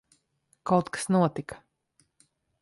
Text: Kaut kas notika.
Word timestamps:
Kaut 0.71 0.89
kas 0.95 1.05
notika. 1.17 1.61